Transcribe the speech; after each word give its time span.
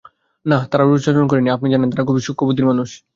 না, 0.45 0.57
তারা 0.71 0.83
রূঢ় 0.83 0.99
আচরণ 1.01 1.25
করেনি, 1.27 1.49
আপনি 1.51 1.67
জানেন, 1.73 1.89
তাঁরা 1.91 2.07
খুবই 2.07 2.25
সূক্ষ্ম 2.25 2.43
বুদ্ধির 2.47 2.69
মানুষ। 2.71 2.89